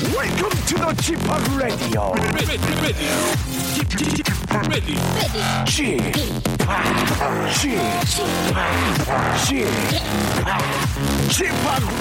[0.00, 1.20] Welcome to the Chip
[1.60, 2.14] Radio.
[5.66, 6.00] Chip,
[7.52, 7.76] Chip,
[11.28, 11.52] Chip,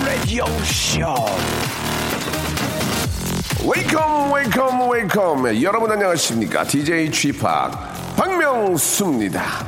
[0.06, 1.28] Radio Show.
[3.68, 7.42] 웨이컴 웨이컴 웨이컴 여러분 안녕하십니까 DJ Chip
[8.16, 9.68] 박명수입니다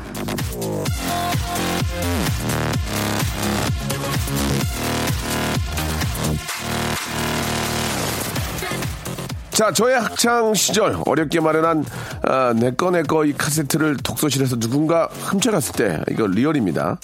[9.61, 11.85] 자, 저의 학창 시절 어렵게 마련한
[12.23, 16.97] 아, 내꺼 내꺼 이 카세트를 독서실에서 누군가 훔쳐갔을 때 이거 리얼입니다.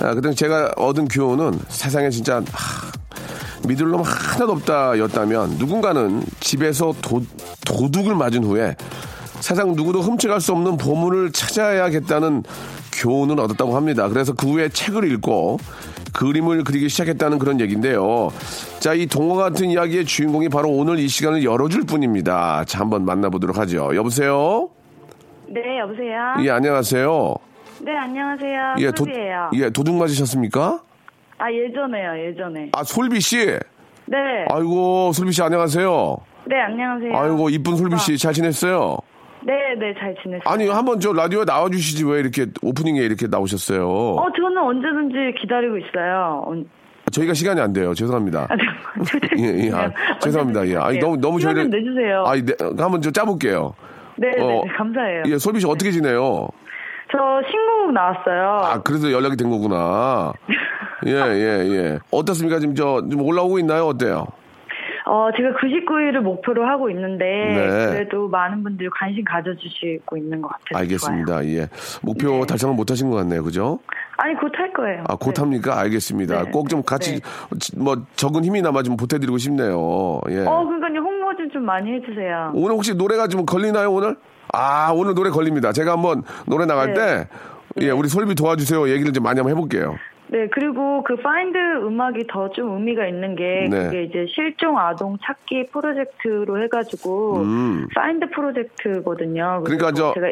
[0.00, 2.90] 아, 그때 제가 얻은 교훈은 세상에 진짜 하,
[3.68, 7.22] 믿을 놈 하나도 없다였다면 누군가는 집에서 도,
[7.66, 8.76] 도둑을 맞은 후에
[9.40, 12.44] 세상 누구도 훔쳐갈 수 없는 보물을 찾아야겠다는
[12.92, 14.08] 교훈을 얻었다고 합니다.
[14.08, 15.58] 그래서 그 후에 책을 읽고
[16.14, 18.30] 그림을 그리기 시작했다는 그런 얘기인데요.
[18.80, 22.64] 자, 이 동화 같은 이야기의 주인공이 바로 오늘 이 시간을 열어줄 분입니다.
[22.66, 23.94] 자, 한번 만나보도록 하죠.
[23.94, 24.68] 여보세요?
[25.48, 26.34] 네, 여보세요?
[26.44, 27.34] 예, 안녕하세요.
[27.82, 28.74] 네, 안녕하세요.
[28.78, 29.50] 예, 도, 솔비예요.
[29.54, 30.80] 예, 도둑 맞으셨습니까?
[31.38, 32.70] 아, 예전에요, 예전에.
[32.72, 33.46] 아, 솔비 씨?
[34.06, 34.16] 네.
[34.50, 36.16] 아이고, 솔비 씨 안녕하세요.
[36.46, 37.16] 네, 안녕하세요.
[37.16, 38.98] 아이고, 이쁜 솔비 씨 잘 지냈어요?
[39.42, 40.42] 네, 네, 잘 지냈어요.
[40.44, 43.88] 아니, 한번 저 라디오에 나와주시지 왜 이렇게 오프닝에 이렇게 나오셨어요?
[43.88, 46.44] 어, 저는 언제든지 기다리고 있어요.
[46.46, 46.68] 언...
[47.10, 47.94] 저희가 시간이 안 돼요.
[47.94, 48.46] 죄송합니다.
[48.50, 48.56] 아,
[49.38, 49.70] 예, 예.
[49.72, 50.66] 아, 죄송합니다.
[50.68, 50.76] 예.
[50.76, 51.62] 아니, 너무, 너무 저희를.
[51.64, 52.24] 좀 내주세요.
[52.24, 53.74] 아니, 네, 한번 좀 짜볼게요.
[54.16, 55.22] 네, 네, 어, 네, 감사해요.
[55.26, 56.48] 예, 솔비 씨 어떻게 지내요?
[57.10, 57.18] 저
[57.50, 58.48] 신곡 나왔어요.
[58.64, 60.32] 아, 그래서 연락이 된 거구나.
[61.06, 61.98] 예, 예, 예.
[62.10, 62.60] 어떻습니까?
[62.60, 63.86] 지금 저, 좀 올라오고 있나요?
[63.86, 64.26] 어때요?
[65.12, 67.86] 어, 제가 99일을 목표로 하고 있는데, 네.
[67.92, 70.68] 그래도 많은 분들이 관심 가져주시고 있는 것 같아서.
[70.70, 70.82] 좋아요.
[70.82, 71.44] 알겠습니다.
[71.46, 71.68] 예.
[72.00, 72.46] 목표 네.
[72.46, 73.42] 달성을 못 하신 것 같네요.
[73.42, 73.80] 그죠?
[74.18, 75.02] 아니, 곧 할 거예요.
[75.08, 75.40] 아, 곧 네.
[75.40, 75.80] 합니까?
[75.80, 76.44] 알겠습니다.
[76.44, 76.50] 네.
[76.52, 77.20] 꼭좀 같이, 네.
[77.76, 80.20] 뭐, 적은 힘이나마 좀 보태드리고 싶네요.
[80.30, 80.44] 예.
[80.46, 81.00] 어, 그러니까요.
[81.00, 82.52] 홍보 좀 좀 많이 해주세요.
[82.54, 84.14] 오늘 혹시 노래가 좀 걸리나요, 오늘?
[84.52, 85.72] 아, 오늘 노래 걸립니다.
[85.72, 86.94] 제가 한번 노래 나갈 네.
[86.94, 87.28] 때,
[87.80, 88.88] 예, 우리 솔비 도와주세요.
[88.90, 89.96] 얘기를 좀 많이 한번 해볼게요.
[90.32, 93.84] 네, 그리고 그 find 음악이 더 좀 의미가 있는 게 네.
[93.84, 97.88] 그게 이제 실종 아동 찾기 프로젝트로 해가지고 음.
[97.94, 99.62] find 프로젝트거든요.
[99.64, 100.30] 그러니까 그래서 저 제가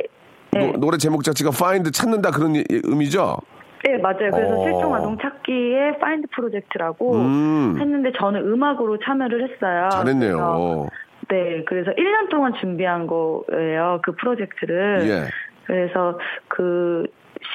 [0.52, 3.36] 네, 노, 래 제목 자체가 find 찾는다 그런 이- 의미죠?
[3.84, 4.30] 네 맞아요.
[4.32, 4.64] 그래서 어.
[4.64, 7.76] 실종 아동 찾기의 find 프로젝트라고 음.
[7.78, 9.88] 했는데 저는 음악으로 참여를 했어요.
[9.90, 10.88] 그래서 잘했네요.
[11.28, 14.00] 네, 그래서 1년 동안 준비한 거예요.
[14.02, 15.06] 그 프로젝트를.
[15.08, 15.22] 예.
[15.66, 17.04] 그래서 그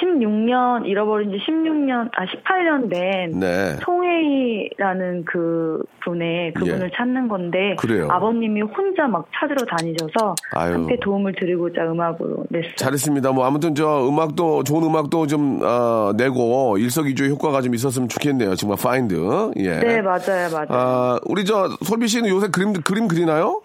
[0.02, 3.76] 16년 잃어버린 지 16년 아 18년 된 네.
[3.84, 6.98] 송혜희라는 그 분의 그분을 예.
[6.98, 8.08] 찾는 건데 그래요.
[8.10, 10.74] 아버님이 혼자 막 찾으러 다니셔서 아유.
[10.74, 12.76] 함께 도움을 드리고자 음악으로 냈어요.
[12.76, 13.32] 잘했습니다.
[13.32, 18.56] 뭐 아무튼 저 음악도 좋은 음악도 좀 어, 내고 일석이조의 효과가 좀 있었으면 좋겠네요.
[18.56, 19.16] 정말 find.
[19.58, 19.80] 예.
[19.80, 20.68] 네 맞아요 맞아요.
[20.70, 23.62] 아, 우리 저 솔비 씨는 요새 그림 그림 그리나요?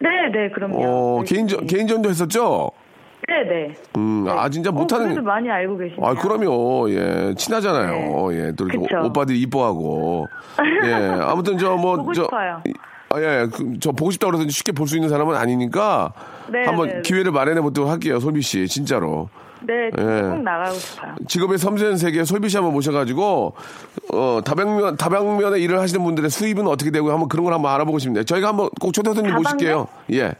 [0.00, 0.78] 네네 그럼요.
[0.84, 2.70] 어, 개인전 개인전도 했었죠?
[3.32, 3.74] 네네.
[3.96, 6.04] 음, 아 진짜 못하는 그래도 많이 알고 계시네요.
[6.06, 6.90] 아, 그럼요.
[6.90, 7.34] 예.
[7.36, 8.28] 친하잖아요.
[8.34, 8.52] 예.
[8.56, 8.96] 또 이렇게.
[8.96, 10.26] 오- 오빠들이 이뻐하고.
[10.84, 10.92] 예.
[11.22, 12.62] 아무튼 저 뭐 보고 저 싶어요.
[13.10, 13.46] 아, 예.
[13.52, 16.12] 그, 저 보고 싶다고 그래서 쉽게 볼 수 있는 사람은 아니니까
[16.50, 17.02] 네, 한번 네, 네.
[17.02, 18.20] 기회를 마련해 보도록 할게요.
[18.20, 18.66] 솔비 씨.
[18.68, 19.28] 진짜로.
[19.64, 20.02] 네, 예.
[20.22, 21.14] 꼭 나가고 싶어요.
[21.28, 23.54] 직업의 섬세한 세계 솔비 씨 한번 모셔가지고
[24.12, 28.24] 어 다방면 다방면에 일을 하시는 분들의 수입은 어떻게 되고 한번 그런 걸 한번 알아보고 싶네요.
[28.24, 29.34] 저희가 한번 꼭 초대 손님?
[29.34, 29.86] 모실게요.
[30.12, 30.32] 예.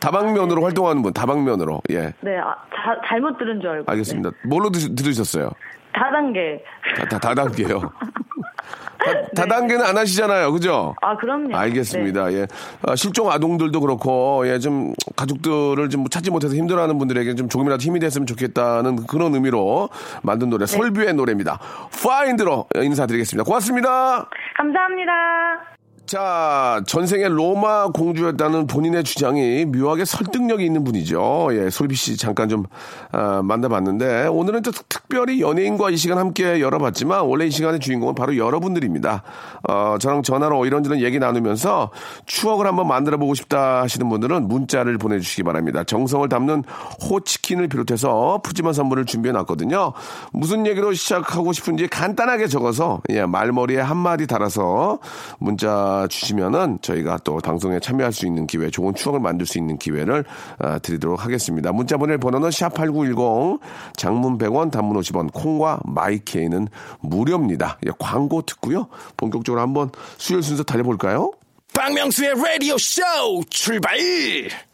[0.00, 1.80] 다방면으로 활동하는 분, 다방면으로.
[1.90, 2.12] 예.
[2.20, 3.90] 네, 아, 자- 잘못 들은 줄 알고.
[3.90, 4.30] 알겠습니다.
[4.48, 5.44] 뭘로 드, 들으셨어요?
[5.44, 5.50] 네.
[5.92, 6.62] 다단계.
[6.96, 7.80] 다, 다, 다 단계요.
[9.34, 10.52] 다, 단계는 안 하시잖아요.
[10.52, 10.94] 그죠?
[11.00, 11.56] 아, 그럼요.
[11.56, 12.32] 알겠습니다.
[12.34, 12.46] 예.
[12.86, 18.00] 아, 실종 아동들도 그렇고, 예, 좀 가족들을 좀 찾지 못해서 힘들어하는 분들에게 좀 조금이라도 힘이
[18.00, 19.88] 됐으면 좋겠다는 그런 의미로
[20.22, 21.58] 만든 노래, 솔뷰의 노래입니다.
[22.04, 23.44] 파인드로 인사드리겠습니다.
[23.44, 24.28] 고맙습니다.
[24.56, 25.77] 감사합니다.
[26.08, 31.48] 자, 전생에 로마 공주였다는 본인의 주장이 묘하게 설득력이 있는 분이죠.
[31.52, 32.64] 예, 솔비 씨 잠깐 좀
[33.12, 38.38] 아, 만나봤는데 오늘은 또 특별히 연예인과 이 시간 함께 열어봤지만 원래 이 시간의 주인공은 바로
[38.38, 39.22] 여러분들입니다.
[39.68, 41.90] 어, 저랑 전화로 이런저런 얘기 나누면서
[42.24, 45.84] 추억을 한번 만들어보고 싶다 하시는 분들은 문자를 보내주시기 바랍니다.
[45.84, 46.64] 정성을 담는
[47.02, 49.92] 호치킨을 비롯해서 푸짐한 선물을 준비해놨거든요.
[50.32, 55.00] 무슨 얘기로 시작하고 싶은지 간단하게 적어서 예, 말머리에 한마디 달아서
[55.38, 60.24] 문자 주시면은 저희가 또 방송에 참여할 수 있는 기회, 좋은 추억을 만들 수 있는 기회를
[60.58, 61.72] 아, 드리도록 하겠습니다.
[61.72, 63.60] 문자 보낼 번호는 샵8910
[63.96, 66.68] 장문 100원, 단문 50원, 콩과 마이케이는
[67.00, 67.78] 무료입니다.
[67.86, 68.88] 예, 광고 듣고요.
[69.16, 71.32] 본격적으로 한번 수요일 순서 달려볼까요?
[71.74, 73.02] 박명수의 라디오 쇼
[73.50, 73.98] 출발!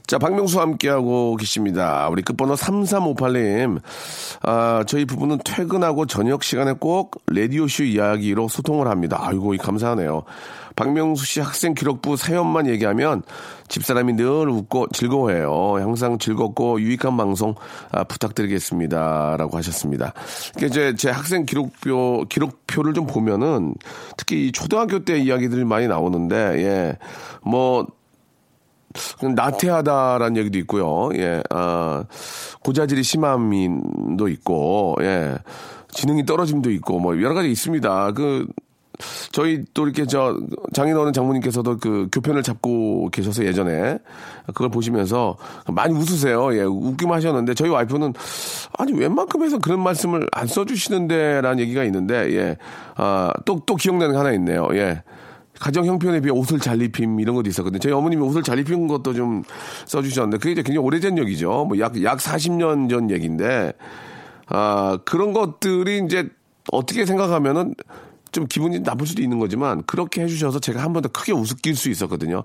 [0.06, 2.08] 자, 박명수와 함께하고 계십니다.
[2.10, 3.80] 우리 끝번호 3358님.
[4.42, 9.18] 아, 저희 부부는 퇴근하고 저녁 시간에 꼭 라디오쇼 이야기로 소통을 합니다.
[9.20, 10.24] 아이고, 감사하네요.
[10.76, 13.22] 박명수 씨 학생 기록부 사연만 얘기하면
[13.68, 15.76] 집사람이 늘 웃고 즐거워해요.
[15.76, 17.54] 항상 즐겁고 유익한 방송
[17.90, 19.36] 아, 부탁드리겠습니다.
[19.36, 20.12] 라고 하셨습니다.
[20.56, 23.74] 이게 이제 제 학생 기록표, 기록표를 좀 보면은
[24.16, 26.98] 특히 이 초등학교 때 이야기들이 많이 나오는데, 예,
[27.42, 27.86] 뭐,
[29.22, 31.10] 나태하다라는 얘기도 있고요.
[31.16, 32.04] 예, 아,
[32.62, 35.36] 고자질이 심함도 있고, 예,
[35.90, 38.12] 지능이 떨어짐도 있고, 뭐 여러 가지 있습니다.
[38.12, 38.46] 그
[39.32, 40.38] 저희 또 이렇게 저
[40.72, 43.98] 장인어른 장모님께서도 그 교편을 잡고 계셔서 예전에
[44.48, 45.36] 그걸 보시면서
[45.72, 46.54] 많이 웃으세요.
[46.56, 48.14] 예, 웃기만 하셨는데 저희 와이프는
[48.78, 52.56] 아니 웬만큼에서 그런 말씀을 안 써주시는데라는 얘기가 있는데 예,
[52.94, 54.68] 아또또 또 기억나는 게 하나 있네요.
[54.72, 55.02] 예.
[55.58, 57.78] 가정 형편에 비해 옷을 잘 입힘 이런 것도 있었거든요.
[57.78, 59.42] 저희 어머님이 옷을 잘 입힌 것도 좀
[59.86, 61.64] 써주셨는데 그게 이제 굉장히 오래전 얘기죠.
[61.66, 63.72] 뭐 약, 약 40년 전 얘기인데,
[64.48, 66.28] 아, 그런 것들이 이제
[66.72, 67.74] 어떻게 생각하면은
[68.34, 71.88] 좀 기분이 나쁠 수도 있는 거지만 그렇게 해주셔서 제가 한 번 더 크게 우습길 수
[71.90, 72.42] 있었거든요.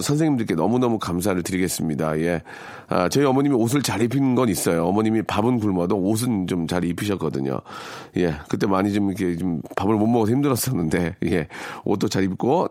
[0.00, 2.18] 선생님들께 너무너무 감사를 드리겠습니다.
[2.20, 2.42] 예.
[2.88, 4.86] 아, 저희 어머님이 옷을 잘 입힌 건 있어요.
[4.86, 7.60] 어머님이 밥은 굶어도 옷은 좀 잘 입히셨거든요.
[8.16, 8.34] 예.
[8.48, 11.48] 그때 많이 좀 이렇게 좀 밥을 못 먹어서 힘들었었는데, 예.
[11.84, 12.68] 옷도 잘 입고.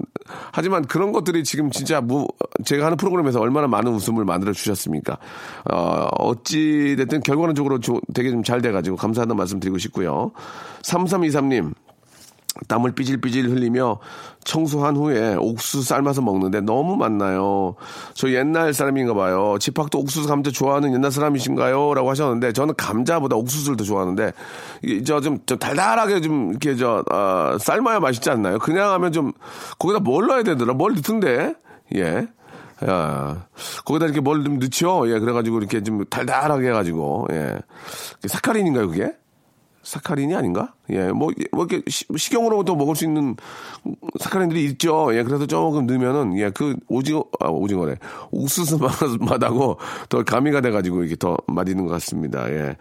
[0.51, 2.27] 하지만 그런 것들이 지금 진짜 뭐,
[2.65, 5.17] 제가 하는 프로그램에서 얼마나 많은 웃음을 만들어 주셨습니까?
[5.71, 7.79] 어, 어찌됐든 결과론적으로
[8.13, 10.31] 되게 좀 잘 돼가지고 감사하다는 말씀 드리고 싶고요.
[10.81, 11.73] 3323님,
[12.67, 13.99] 땀을 삐질삐질 흘리며
[14.43, 17.75] 청소한 후에 옥수수 삶아서 먹는데 너무 맛나요.
[18.13, 19.55] 저 옛날 사람인가 봐요.
[19.59, 21.93] 집합도 옥수수 감자 좋아하는 옛날 사람이신가요?
[21.93, 24.33] 라고 하셨는데 저는 감자보다 옥수수를 더 좋아하는데
[25.05, 28.59] 저좀 좀 달달하게 좀 이렇게 저 어, 삶아야 맛있지 않나요?
[28.59, 29.31] 그냥 하면 좀
[29.79, 30.73] 거기다 뭘 넣어야 되더라?
[30.73, 31.53] 뭘 넣던데?
[31.95, 32.27] 예.
[32.83, 33.45] 야,
[33.85, 35.03] 거기다 이렇게 뭘 좀 넣죠?
[35.07, 37.59] 예, 그래가지고 이렇게 좀 달달하게 해가지고, 예.
[38.25, 39.11] 사카린인가요, 그게?
[39.83, 40.73] 사카린이 아닌가?
[40.91, 43.35] 예, 뭐, 뭐 이렇게 식용으로부터 먹을 수 있는
[44.19, 45.09] 사카린들이 있죠.
[45.15, 47.95] 예, 그래서 조금 넣으면은, 예, 그 오징어, 아, 오징어래.
[48.31, 48.77] 옥수수
[49.21, 49.77] 맛하고
[50.09, 52.49] 더 가미가 돼가지고 이게 더 맛있는 것 같습니다.
[52.51, 52.75] 예.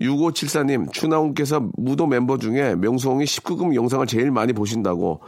[0.00, 5.20] 6574님, 추나훈께서 무도 멤버 중에 명수홍이 19금 영상을 제일 많이 보신다고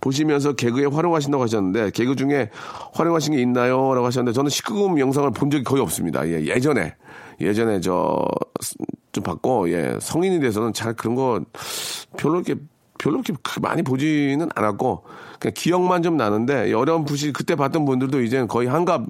[0.00, 2.50] 보시면서 개그에 활용하신다고 하셨는데, 개그 중에
[2.94, 3.92] 활용하신 게 있나요?
[3.94, 6.26] 라고 하셨는데, 저는 19금 영상을 본 적이 거의 없습니다.
[6.28, 6.94] 예, 예전에.
[7.40, 8.24] 예전에 저,
[9.12, 11.40] 좀 봤고, 예, 성인이 돼서는 잘 그런 거
[12.16, 12.54] 별로 이렇게,
[12.98, 15.04] 별로 이렇게 많이 보지는 않았고,
[15.38, 19.06] 그냥 기억만 좀 나는데, 어려운 부시 그때 봤던 분들도 이제 거의 한갑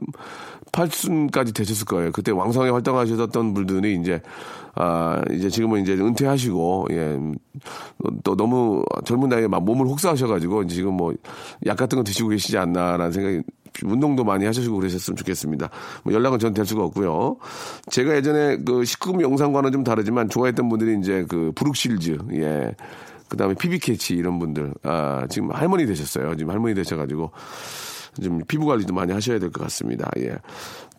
[0.72, 2.12] 팔순까지 되셨을 거예요.
[2.12, 4.22] 그때 왕성하게 활동하셨던 분들이 이제,
[4.76, 7.18] 아, 이제 지금은 이제 은퇴하시고, 예,
[8.22, 11.12] 또 너무 젊은 나이에 막 몸을 혹사하셔가지고, 지금 뭐,
[11.66, 13.42] 약 같은 거 드시고 계시지 않나라는 생각이
[13.84, 15.70] 운동도 많이 하시고 그러셨으면 좋겠습니다.
[16.04, 17.36] 뭐 연락은 전 될 수가 없고요.
[17.90, 22.74] 제가 예전에 그 19금 영상과는 좀 다르지만 좋아했던 분들이 이제 그 브룩 쉴즈, 예.
[23.28, 26.36] 그 다음에 피비 케이츠 이런 분들, 아, 지금 할머니 되셨어요.
[26.36, 27.30] 지금 할머니 되셔가지고.
[28.20, 30.10] 좀 피부 관리도 많이 하셔야 될 것 같습니다.
[30.18, 30.34] 예.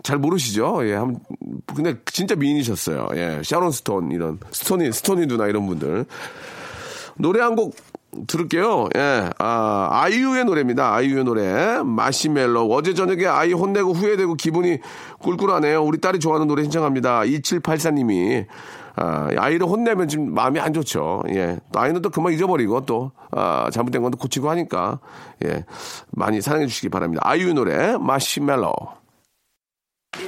[0.01, 0.87] 잘 모르시죠?
[0.87, 0.93] 예.
[0.93, 1.19] 한,
[1.75, 3.09] 근데 진짜 미인이셨어요.
[3.15, 3.41] 예.
[3.43, 6.05] 샤론 스톤, 이런, 스톤이, 스톤이 누나 이런 분들.
[7.17, 7.75] 노래 한 곡
[8.27, 8.89] 들을게요.
[8.95, 9.29] 예.
[9.37, 10.93] 아, 아이유의 노래입니다.
[10.93, 11.81] 아이유의 노래.
[11.83, 12.67] 마시멜로.
[12.67, 14.79] 어제 저녁에 아이 혼내고 후회되고 기분이
[15.19, 15.83] 꿀꿀하네요.
[15.83, 17.21] 우리 딸이 좋아하는 노래 신청합니다.
[17.21, 18.45] 2784님이.
[18.95, 21.23] 아, 아이를 혼내면 지금 마음이 안 좋죠.
[21.29, 21.57] 예.
[21.71, 24.99] 또 아이는 또 그만 잊어버리고 또, 아, 잘못된 건도 고치고 하니까.
[25.45, 25.65] 예.
[26.11, 27.21] 많이 사랑해 주시기 바랍니다.
[27.25, 27.97] 아이유 노래.
[27.97, 29.00] 마시멜로.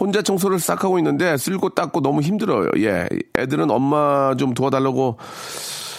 [0.00, 2.70] 혼자 청소를 싹 하고 있는데 쓸고 닦고 너무 힘들어요.
[2.78, 3.06] 예.
[3.38, 5.18] 애들은 엄마 좀 도와달라고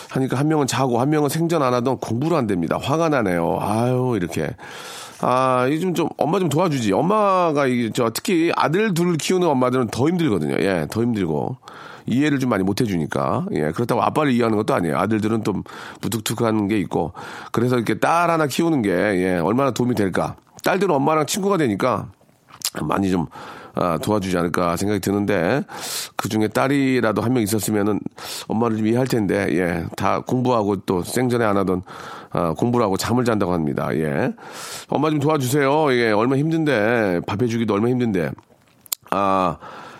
[0.09, 2.77] 하니까 한 명은 자고 한 명은 생전 안 하던 공부를 안 됩니다.
[2.81, 3.59] 화가 나네요.
[3.61, 4.49] 아유, 이렇게.
[5.21, 6.91] 아, 이게 좀, 좀, 엄마 좀 도와주지.
[6.93, 10.55] 엄마가, 이게, 저, 특히 아들 둘 키우는 엄마들은 더 힘들거든요.
[10.59, 11.57] 예, 더 힘들고.
[12.07, 13.45] 이해를 좀 많이 못 해주니까.
[13.53, 14.97] 예, 그렇다고 아빠를 이해하는 것도 아니에요.
[14.97, 15.61] 아들들은 좀
[16.01, 17.13] 무뚝뚝한 게 있고.
[17.51, 20.35] 그래서 이렇게 딸 하나 키우는 게, 예, 얼마나 도움이 될까.
[20.63, 22.07] 딸들은 엄마랑 친구가 되니까
[22.81, 23.27] 많이 좀,
[23.73, 25.63] 아, 도와주지 않을까 생각이 드는데
[26.15, 27.99] 그 중에 딸이라도 한 명 있었으면은
[28.47, 31.81] 엄마를 좀 이해할 텐데 예, 다 공부하고 또 생전에 안 하던
[32.31, 33.89] 아, 공부를 하고 잠을 잔다고 합니다.
[33.93, 34.33] 예,
[34.89, 35.91] 엄마 좀 도와주세요.
[35.91, 38.31] 이게 얼마 나 힘든데 밥 해주기도 얼마 나 힘든데
[39.11, 39.57] 아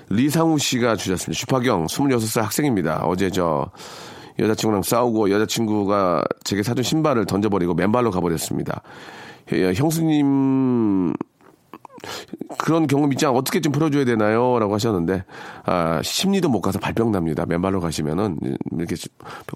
[0.10, 1.40] 리상우 씨가 주셨습니다.
[1.40, 3.04] 슈파경 26살 학생입니다.
[3.06, 3.72] 어제 저
[4.40, 8.82] 여자친구랑 싸우고 여자친구가 제게 사준 신발을 던져버리고 맨발로 가버렸습니다.
[9.54, 11.14] 예, 형수님
[12.58, 14.60] 그런 경험 있지 않아 어떻게 좀 풀어줘야 되나요?
[14.60, 15.24] 라고 하셨는데,
[15.66, 17.46] 아, 심리도 못 가서 발병 납니다.
[17.46, 18.40] 맨발로 가시면은,
[18.72, 18.96] 이렇게,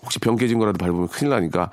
[0.04, 1.70] 혹시 병 깨진 거라도 밟으면 큰일 나니까,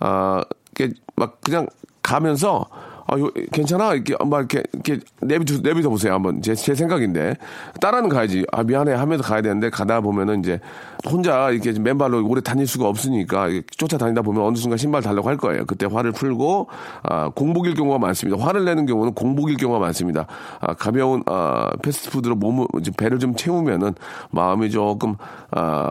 [0.00, 0.42] 아,
[0.76, 1.66] 이렇게 막 그냥
[2.02, 2.66] 가면서,
[3.14, 3.94] 아, 요, 괜찮아?
[3.94, 6.14] 이렇게, 막 이렇게, 이렇게, 내비둬, 내비둬 보세요.
[6.14, 6.42] 한번.
[6.42, 7.36] 제, 제 생각인데.
[7.80, 8.44] 따라는 가야지.
[8.50, 8.92] 아, 미안해.
[8.92, 10.58] 하면서 가야 되는데, 가다 보면은 이제,
[11.06, 15.64] 혼자 이렇게 맨발로 오래 다닐 수가 없으니까, 쫓아다니다 보면 어느 순간 신발 달라고 할 거예요.
[15.64, 16.68] 그때 화를 풀고,
[17.04, 18.44] 아, 공복일 경우가 많습니다.
[18.44, 20.26] 화를 내는 경우는 공복일 경우가 많습니다.
[20.60, 23.94] 아, 가벼운, 아, 패스트푸드로 몸을, 이제 배를 좀 채우면은,
[24.30, 25.14] 마음이 조금,
[25.52, 25.90] 아,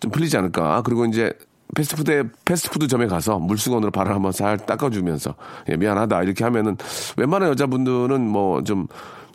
[0.00, 0.82] 좀 풀리지 않을까.
[0.84, 1.32] 그리고 이제,
[1.74, 5.34] 패스트푸드에 패스트푸드점에 가서 물수건으로 발을 한번 살 닦아주면서
[5.68, 6.76] 예, 미안하다 이렇게 하면은
[7.16, 8.86] 웬만한 여자분들은 뭐 좀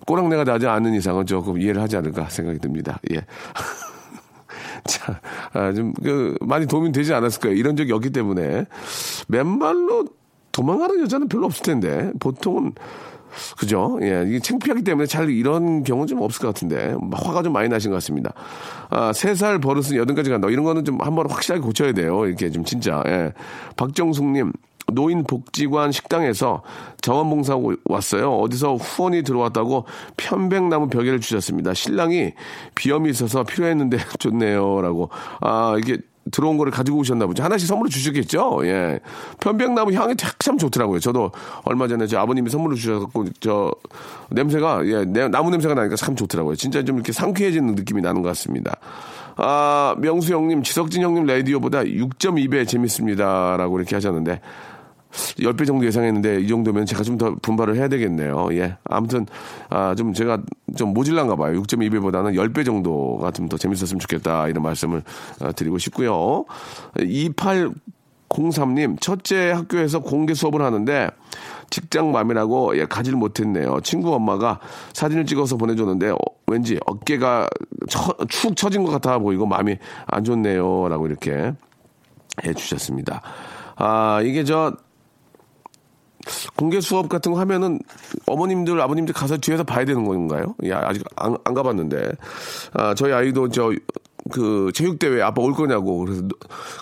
[0.05, 2.99] 꼬랑내가 나지 않는 이상은 조금 이해를 하지 않을까 생각이 듭니다.
[3.11, 3.25] 예.
[4.85, 5.19] 자,
[5.53, 7.57] 아, 좀, 그, 많이 도움이 되지 않았을 거예요.
[7.57, 8.65] 이런 적이 없기 때문에.
[9.27, 10.05] 맨발로
[10.51, 12.73] 도망가는 여자는 별로 없을 텐데, 보통은,
[13.57, 13.97] 그죠?
[14.01, 17.91] 예, 이게 창피하기 때문에 잘 이런 경우는 좀 없을 것 같은데, 화가 좀 많이 나신
[17.91, 18.31] 것 같습니다.
[18.89, 20.47] 아, 세 살 버릇은 여든까지 간다.
[20.49, 22.25] 이런 거는 좀 한번 확실하게 고쳐야 돼요.
[22.25, 23.33] 이렇게 좀 진짜, 예.
[23.75, 24.53] 박정숙님,
[24.93, 26.61] 노인복지관 식당에서
[27.01, 28.33] 자원봉사하고 왔어요.
[28.37, 31.73] 어디서 후원이 들어왔다고 편백나무 벽에를 주셨습니다.
[31.73, 32.33] 신랑이
[32.75, 34.81] 비염이 있어서 필요했는데 좋네요.
[34.81, 35.09] 라고.
[35.41, 35.97] 아, 이게
[36.31, 37.43] 들어온 거를 가지고 오셨나 보죠.
[37.43, 38.61] 하나씩 선물로 주셨겠죠?
[38.63, 38.99] 예.
[39.39, 40.99] 편백나무 향이 참 좋더라고요.
[40.99, 41.31] 저도
[41.63, 43.71] 얼마 전에 제 아버님이 선물로 주셔갖고, 저,
[44.31, 46.55] 냄새가, 예, 내- 나무 냄새가 나니까 참 좋더라고요.
[46.55, 48.75] 진짜 좀 이렇게 상쾌해지는 느낌이 나는 것 같습니다.
[49.37, 53.57] 아, 명수 형님, 지석진 형님 라디오보다 6.2배 재밌습니다.
[53.57, 54.41] 라고 이렇게 하셨는데,
[55.39, 58.49] 10배 정도 예상했는데 이 정도면 제가 좀 더 분발을 해야 되겠네요.
[58.51, 58.75] 예.
[58.83, 59.25] 아무튼
[59.69, 60.39] 아, 좀 제가
[60.75, 61.61] 좀 모질란가 봐요.
[61.61, 64.47] 6.2배보다는 10배 정도가 좀 더 재밌었으면 좋겠다.
[64.49, 65.01] 이런 말씀을
[65.41, 66.45] 어, 드리고 싶고요.
[68.29, 71.09] 2803님, 첫째 학교에서 공개 수업을 하는데
[71.69, 73.79] 직장 맘이라고 예, 가지를 못했네요.
[73.81, 74.59] 친구 엄마가
[74.93, 76.17] 사진을 찍어서 보내줬는데 어,
[76.47, 77.47] 왠지 어깨가
[77.89, 80.87] 처- 축 처진 것 같아 보이고 마음이 안 좋네요.
[80.89, 81.53] 라고 이렇게
[82.45, 83.21] 해주셨습니다.
[83.77, 84.73] 아, 이게 저,
[86.55, 87.79] 공개 수업 같은 거 하면은
[88.27, 90.55] 어머님들, 아버님들 가서 뒤에서 봐야 되는 건가요?
[90.67, 92.11] 야, 아직 안, 안 가봤는데.
[92.73, 93.71] 아, 저희 아이도 저,
[94.31, 95.99] 그, 체육대회 아빠 올 거냐고.
[95.99, 96.35] 그래서, 노-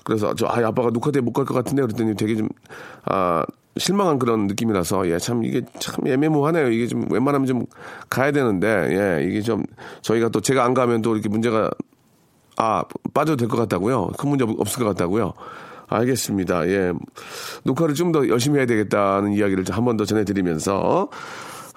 [0.03, 1.81] 그래서 저, 아, 아빠가 녹화대회 못 갈 것 같은데.
[1.81, 2.47] 그랬더니 되게 좀,
[3.05, 3.43] 아,
[3.77, 6.69] 실망한 그런 느낌이라서, 예, 참, 이게 참 애매모하네요.
[6.69, 7.65] 이게 좀 웬만하면 좀
[8.09, 8.67] 가야 되는데,
[9.21, 9.63] 예, 이게 좀,
[10.03, 11.69] 저희가 또 제가 안 가면 또 이렇게 문제가
[12.55, 12.83] 아,
[13.15, 14.11] 빠져도 될 것 같다고요?
[14.17, 15.33] 큰 문제 없- 없을 것 같다고요?
[15.95, 16.67] 알겠습니다.
[16.69, 16.93] 예.
[17.63, 21.09] 녹화를 좀 더 열심히 해야 되겠다는 이야기를 한 번 더 전해드리면서,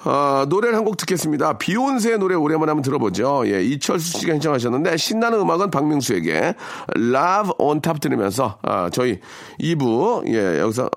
[0.04, 1.58] 아, 노래를 한 곡 듣겠습니다.
[1.58, 3.42] 비욘세의 노래 오랜만에 한번 들어보죠.
[3.46, 6.54] 예, 이철수 씨가 신청하셨는데, 신나는 음악은 박명수에게
[6.96, 9.18] Love on Top 들으면서, 아, 저희
[9.61, 10.88] 2부, 예, 여기서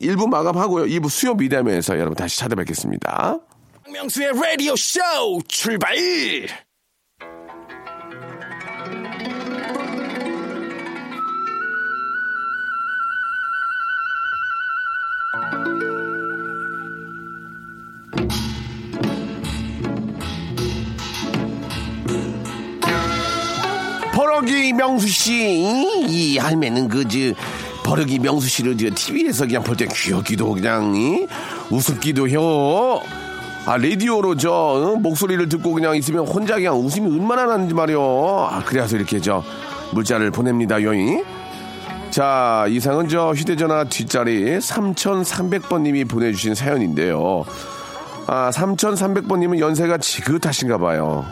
[0.00, 0.84] 1부 마감하고요.
[0.86, 3.38] 2부 수요 미담에서 여러분 다시 찾아뵙겠습니다.
[3.84, 5.00] 박명수의 라디오 쇼
[5.48, 5.94] 출발!
[24.36, 25.64] 버럭이 명수 씨,
[26.08, 27.18] 이 할매는 그저
[27.84, 31.26] 버럭이 명수 씨를 저 TV에서 그냥 볼 때 귀엽기도 그냥 이?
[31.70, 33.00] 우습기도 혀.
[33.64, 34.96] 아 라디오로 저 어?
[34.96, 38.48] 목소리를 듣고 그냥 있으면 혼자 그냥 웃음이 얼마나 나는지 말이요.
[38.50, 39.42] 아 그래서 이렇게 저
[39.92, 41.22] 문자를 보냅니다 요이.
[42.10, 47.44] 자 이상은 저 휴대전화 뒷자리 3300번님이 보내주신 사연인데요.
[48.26, 51.24] 아 3300번님은 연세가 지긋하신가 봐요.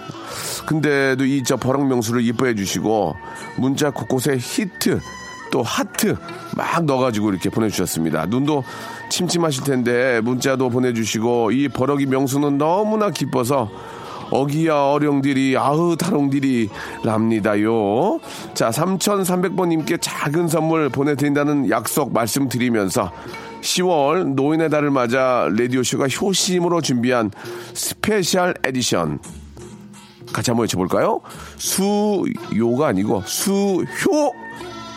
[0.66, 3.16] 근데도 이 저 버럭 명수를 이뻐해 주시고
[3.58, 5.00] 문자 곳곳에 히트
[5.52, 6.16] 또 하트
[6.56, 8.26] 막 넣어가지고 이렇게 보내주셨습니다.
[8.26, 8.64] 눈도
[9.10, 13.68] 침침하실 텐데 문자도 보내주시고 이 버럭이 명수는 너무나 기뻐서
[14.30, 16.70] 어기야 어령들이 아흐 타롱들이
[17.04, 18.18] 랍니다요.
[18.54, 23.12] 자 3,300번님께 작은 선물 보내드린다는 약속 말씀드리면서
[23.64, 27.30] 10월 노인의 달을 맞아 라디오쇼가 효심으로 준비한
[27.72, 29.18] special edition
[30.32, 31.20] 같이 한번 외쳐볼까요?
[31.56, 34.32] 수요가 아니고 수효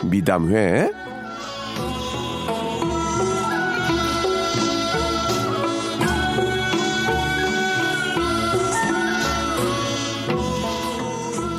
[0.04, 0.90] 미담회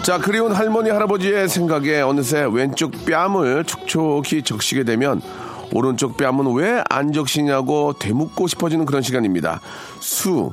[0.04, 5.22] 자, 그리운 할머니, 할아버지의 생각에 어느새 왼쪽 뺨을 촉촉히 적시게 되면
[5.74, 9.62] 오른쪽 뺨은 왜 안 적시냐고 되묻고 싶어지는 그런 시간입니다.
[10.00, 10.52] 수,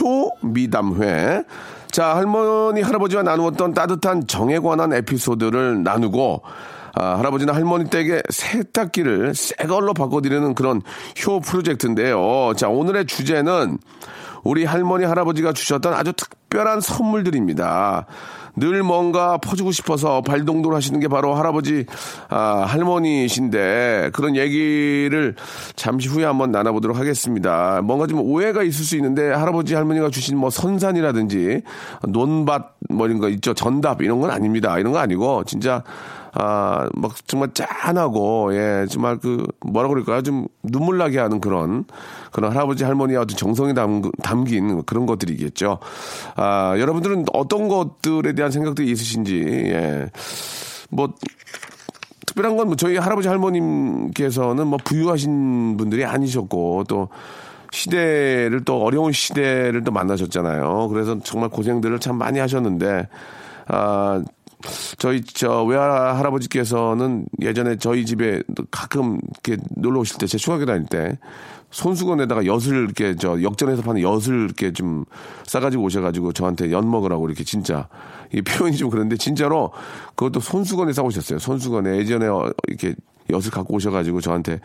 [0.00, 1.42] 효, 미담회.
[1.90, 6.42] 자, 할머니, 할아버지와 나누었던 따뜻한 정에 관한 에피소드를 나누고,
[6.94, 10.82] 아, 할아버지나 할머니 댁에 세탁기를 새 걸로 바꿔드리는 그런
[11.26, 12.52] 효 프로젝트인데요.
[12.56, 13.78] 자, 오늘의 주제는
[14.44, 18.06] 우리 할머니, 할아버지가 주셨던 아주 특별한 선물들입니다.
[18.56, 21.84] 늘 뭔가 퍼주고 싶어서 발동돌 하시는 게 바로 할아버지,
[22.28, 25.34] 아, 할머니이신데 그런 얘기를
[25.76, 27.80] 잠시 후에 한번 나눠보도록 하겠습니다.
[27.82, 31.62] 뭔가 좀 오해가 있을 수 있는데 할아버지, 할머니가 주신 뭐 선산이라든지
[32.08, 33.52] 논밭 뭐 이런 거 있죠.
[33.54, 34.78] 전답 이런 건 아닙니다.
[34.78, 35.82] 이런 거 아니고 진짜
[36.38, 40.22] 아, 막 정말 짠하고, 예, 정말 그, 뭐라 그럴까요?
[40.22, 41.84] 좀 눈물 나게 하는 그런,
[42.30, 45.78] 그런 할아버지 할머니의 어떤 정성이 담, 담긴 그런 것들이겠죠.
[46.36, 50.10] 아, 여러분들은 어떤 것들에 대한 생각들이 있으신지, 예.
[50.90, 51.14] 뭐,
[52.26, 57.08] 특별한 건 뭐 저희 할아버지 할머님께서는 뭐 부유하신 분들이 아니셨고, 또,
[57.72, 60.88] 시대를 또 어려운 시대를 또 만나셨잖아요.
[60.88, 63.08] 그래서 정말 고생들을 참 많이 하셨는데,
[63.68, 64.22] 아,
[64.98, 71.18] 저희 저 외할 할아버지께서는 예전에 저희 집에 가끔 이렇게 놀러 오실 때제 중학교 다닐 때
[71.70, 75.04] 손수건에다가 엿을 이렇게 저 역전해서 파는 엿을 이렇게 좀
[75.44, 77.88] 싸가지고 오셔가지고 저한테 엿 먹으라고 이렇게 진짜
[78.32, 79.72] 이 표현이 좀 그런데 진짜로
[80.14, 81.38] 그것도 손수건에 싸오셨어요.
[81.38, 82.94] 손수건에 예전에 어, 이렇게
[83.30, 84.60] 엿을 갖고 오셔가지고 저한테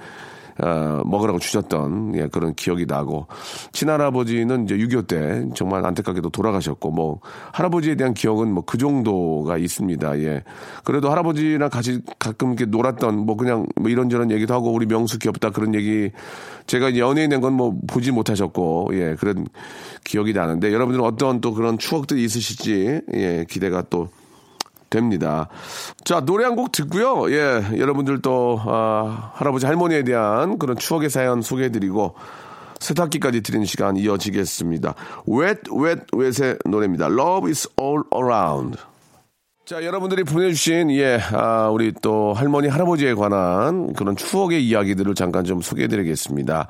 [0.60, 3.27] 어, 먹으라고 주셨던 예, 그런 기억이 나고
[3.72, 7.20] 친할아버지는 이제 6.25 때 정말 안타깝게도 돌아가셨고 뭐
[7.51, 10.20] 할아버지에 대한 기억은 뭐 그 정도가 있습니다.
[10.20, 10.43] 예.
[10.84, 15.50] 그래도 할아버지랑 같이 가끔 이렇게 놀았던 뭐 그냥 뭐 이런저런 얘기도 하고 우리 명수 귀엽다
[15.50, 16.12] 그런 얘기
[16.67, 19.46] 제가 연예인 된 건 뭐 보지 못하셨고 예 그런
[20.05, 24.07] 기억이 나는데 여러분들은 어떤 또 그런 추억들이 있으실지 예 기대가 또
[24.92, 25.48] 됩니다.
[26.04, 27.32] 자, 노래 한 곡 듣고요.
[27.32, 32.14] 예, 여러분들 또, 아, 할아버지 할머니에 대한 그런 추억의 사연 소개해드리고,
[32.80, 34.94] 세탁기까지 드리는 시간 이어지겠습니다.
[35.27, 37.08] Wet, Wet, Wet의 노래입니다.
[37.08, 38.77] Love is all around.
[39.66, 45.62] 자, 여러분들이 보내주신, 예, 아, 우리 또 할머니, 할아버지에 관한 그런 추억의 이야기들을 잠깐 좀
[45.62, 46.68] 소개해드리겠습니다.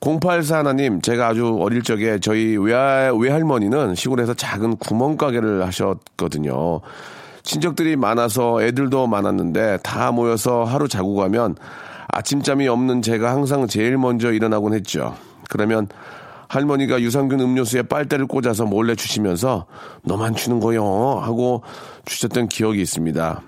[0.00, 6.80] 084 하나님, 제가 아주 어릴 적에 저희 외할, 외할머니는 시골에서 작은 구멍가게를 하셨거든요.
[7.46, 11.56] 친척들이 많아서 애들도 많았는데 다 모여서 하루 자고 가면
[12.08, 15.14] 아침잠이 없는 제가 항상 제일 먼저 일어나곤 했죠.
[15.48, 15.88] 그러면
[16.48, 19.66] 할머니가 유산균 음료수에 빨대를 꽂아서 몰래 주시면서
[20.02, 20.84] 너만 주는 거요
[21.22, 21.62] 하고
[22.04, 23.42] 주셨던 기억이 있습니다.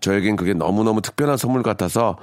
[0.00, 2.16] 저에겐 그게 너무너무 특별한 선물 같아서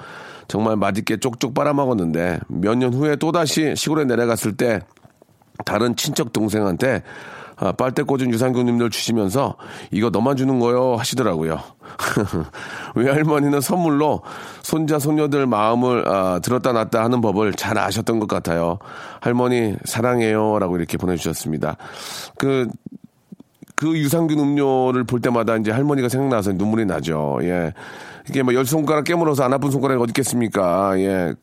[0.50, 4.82] 정말 맛있게 쪽쪽 빨아먹었는데 몇 년 후에 또다시 시골에 내려갔을 때
[5.66, 7.04] 다른 친척 동생한테
[7.62, 9.56] 아, 빨대 꽂은 유산균님들 주시면서
[9.92, 11.60] 이거 너만 주는 거요 하시더라고요.
[12.96, 14.22] 외할머니는 선물로
[14.64, 18.80] 손자 손녀들 마음을 아, 들었다 놨다 하는 법을 잘 아셨던 것 같아요.
[19.20, 21.78] 할머니 사랑해요라고 이렇게 보내주셨습니다.
[22.40, 27.38] 그그 유산균 음료를 볼 때마다 이제 할머니가 생각나서 눈물이 나죠.
[27.44, 27.74] 예.
[28.28, 31.00] 이게 뭐 열 손가락 깨물어서 안 아픈 손가락이 어디 있겠습니까?
[31.00, 31.34] 예.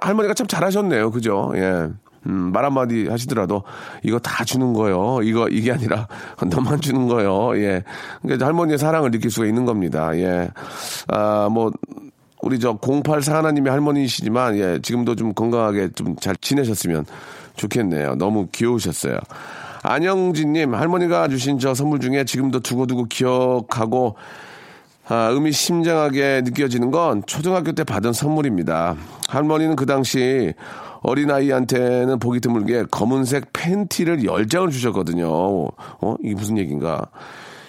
[0.00, 1.10] 할머니가 참 잘하셨네요.
[1.10, 1.52] 그죠?
[1.56, 1.88] 예.
[2.26, 3.62] 음, 말 한마디 하시더라도
[4.02, 5.20] 이거 다 주는 거요.
[5.22, 6.06] 이거 이게 아니라
[6.48, 7.56] 너만 주는 거요.
[7.60, 7.82] 예.
[8.22, 10.16] 그러니까 할머니의 사랑을 느낄 수가 있는 겁니다.
[10.16, 10.48] 예.
[11.08, 11.72] 아, 뭐
[12.42, 17.04] 우리 저 084 하나님의 할머니시지만 예, 지금도 좀 건강하게 좀 잘 지내셨으면
[17.56, 18.14] 좋겠네요.
[18.16, 19.18] 너무 귀여우셨어요.
[19.82, 24.14] 안영진님 할머니가 주신 저 선물 중에 지금도 두고두고 기억하고
[25.08, 28.96] 아, 의미심장하게 느껴지는 건 초등학교 때 받은 선물입니다.
[29.28, 30.54] 할머니는 그 당시
[31.02, 35.26] 어린아이한테는 보기 드물게 검은색 팬티를 열장을 주셨거든요.
[35.28, 36.14] 어?
[36.22, 37.06] 이게 무슨 얘기인가?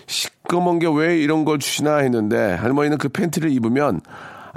[0.06, 4.02] 시꺼먼 게 왜 이런 걸 주시나 했는데 할머니는 그 팬티를 입으면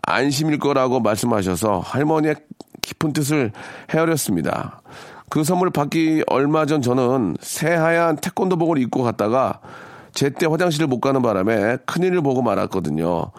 [0.02, 2.36] 안심일 거라고 말씀하셔서 할머니의
[2.82, 3.52] 깊은 뜻을
[3.92, 4.82] 헤아렸습니다.
[5.30, 9.60] 그 선물 받기 얼마 전 저는 새하얀 태권도복을 입고 갔다가
[10.16, 13.30] 제때 화장실을 못 가는 바람에 큰일을 보고 말았거든요.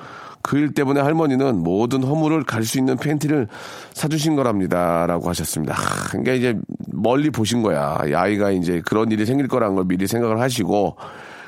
[0.43, 3.47] 그 일 때문에 할머니는 모든 허물을 갈 수 있는 팬티를
[3.93, 5.73] 사주신 거랍니다 라고 하셨습니다.
[5.73, 7.97] 하, 그러니까 이제 멀리 보신 거야.
[8.07, 10.95] 이 아이가 이제 그런 일이 생길 거라는 걸 미리 생각을 하시고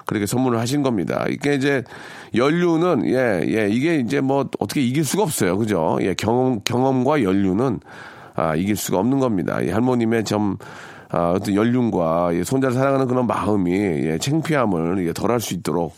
[0.06, 1.26] 그렇게 선물을 하신 겁니다.
[1.30, 1.84] 이게 이제
[2.36, 5.58] 연류는 예, 예, 이게 이제 뭐 어떻게 이길 수가 없어요.
[5.58, 5.98] 그죠?
[6.02, 7.80] 예, 경험 경험과 연류는
[8.36, 9.62] 아, 이길 수가 없는 겁니다.
[9.62, 10.58] 이 할머님의 좀
[11.12, 15.96] 아, 어떤 연륜과 예, 손자를 사랑하는 그런 마음이 예, 창피함을 예, 덜할 수 있도록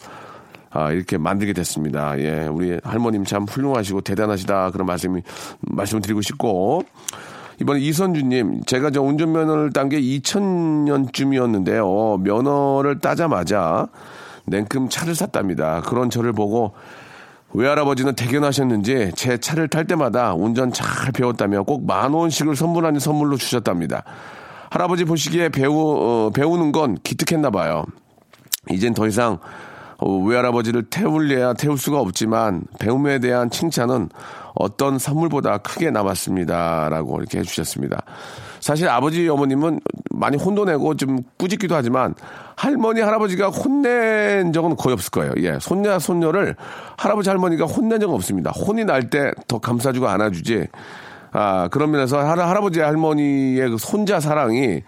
[0.69, 2.17] 아, 이렇게 만들게 됐습니다.
[2.19, 5.21] 예, 우리 할머님 참 훌륭하시고 대단하시다 그런 말씀이
[5.59, 6.83] 말씀을 드리고 싶고
[7.59, 12.21] 이번에 이선주님 제가 저 운전면허를 딴 게 2000년쯤이었는데요.
[12.21, 13.87] 면허를 따자마자
[14.45, 15.81] 냉큼 차를 샀답니다.
[15.81, 16.73] 그런 저를 보고
[17.53, 24.03] 외할아버지는 대견하셨는지 제 차를 탈 때마다 운전 잘 배웠다며 꼭 만 원씩을 선물하는 선물로 주셨답니다.
[24.71, 27.83] 할아버지 보시기에 배우, 어, 배우는 건 기특했나 봐요.
[28.69, 29.37] 이젠 더 이상
[29.97, 34.09] 어, 외할아버지를 태울래야 태울 수가 없지만 배움에 대한 칭찬은
[34.55, 36.87] 어떤 선물보다 크게 남았습니다.
[36.89, 38.01] 라고 이렇게 해주셨습니다.
[38.61, 39.81] 사실 아버지 어머님은
[40.11, 42.15] 많이 혼도 내고 좀 꾸짖기도 하지만
[42.55, 45.33] 할머니 할아버지가 혼낸 적은 거의 없을 거예요.
[45.39, 46.55] 예, 손녀 손녀를
[46.97, 48.51] 할아버지 할머니가 혼낸 적은 없습니다.
[48.51, 50.67] 혼이 날 때 더 감싸주고 안아주지.
[51.31, 54.83] 아 그런 면에서 할, 할아버지 할머니의 그 손자 사랑이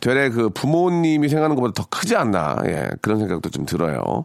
[0.00, 2.56] 되레 그 부모님이 생각하는 것보다 더 크지 않나.
[2.66, 4.24] 예, 그런 생각도 좀 들어요.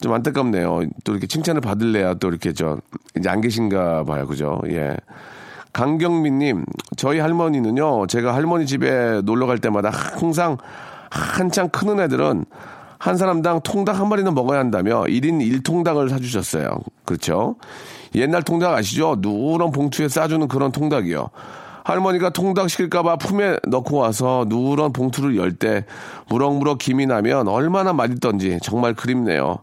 [0.00, 0.82] 좀 안타깝네요.
[1.04, 2.78] 또 이렇게 칭찬을 받을래야 또 이렇게 저
[3.18, 4.26] 이제 안 계신가 봐요.
[4.26, 4.60] 그죠?
[4.68, 4.96] 예.
[5.72, 6.64] 강경민님,
[6.96, 10.56] 저희 할머니는요, 제가 할머니 집에 놀러 갈 때마다 항상
[11.10, 12.44] 한창 크는 애들은
[12.98, 16.78] 한 사람당 통닭 한 마리는 먹어야 한다며 1인 1통닭을 사주셨어요.
[17.04, 17.56] 그렇죠?
[18.14, 19.16] 옛날 통닭 아시죠?
[19.20, 21.30] 누런 봉투에 싸주는 그런 통닭이요.
[21.84, 25.84] 할머니가 통닭 시킬까봐 품에 넣고 와서 누런 봉투를 열 때
[26.28, 29.58] 무럭무럭 김이 나면 얼마나 맛있던지 정말 그립네요.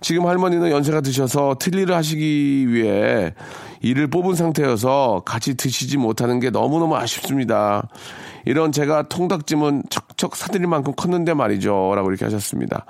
[0.00, 3.34] 지금 할머니는 연세가 드셔서 틀니를 하시기 위해
[3.80, 7.88] 이를 뽑은 상태여서 같이 드시지 못하는 게 너무너무 아쉽습니다.
[8.44, 11.92] 이런 제가 통닭찜은 척척 사드릴 만큼 컸는데 말이죠.
[11.94, 12.84] 라고 이렇게 하셨습니다.